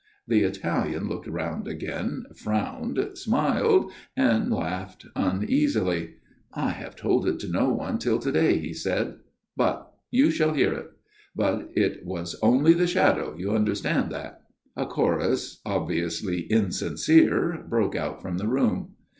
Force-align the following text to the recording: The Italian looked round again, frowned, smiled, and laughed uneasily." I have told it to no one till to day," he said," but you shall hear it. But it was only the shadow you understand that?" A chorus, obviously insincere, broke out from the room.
The 0.27 0.41
Italian 0.41 1.07
looked 1.07 1.27
round 1.27 1.67
again, 1.67 2.23
frowned, 2.35 3.11
smiled, 3.13 3.91
and 4.17 4.51
laughed 4.51 5.05
uneasily." 5.15 6.15
I 6.65 6.71
have 6.71 6.95
told 6.95 7.27
it 7.27 7.37
to 7.41 7.47
no 7.51 7.69
one 7.69 7.99
till 7.99 8.17
to 8.17 8.31
day," 8.31 8.57
he 8.57 8.73
said," 8.73 9.17
but 9.55 9.93
you 10.09 10.31
shall 10.31 10.55
hear 10.55 10.73
it. 10.73 10.89
But 11.35 11.69
it 11.75 12.03
was 12.03 12.35
only 12.41 12.73
the 12.73 12.87
shadow 12.87 13.35
you 13.37 13.51
understand 13.51 14.11
that?" 14.11 14.41
A 14.75 14.87
chorus, 14.87 15.61
obviously 15.67 16.47
insincere, 16.51 17.63
broke 17.69 17.95
out 17.95 18.23
from 18.23 18.39
the 18.39 18.47
room. 18.47 18.95